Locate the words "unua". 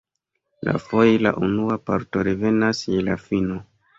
1.49-1.77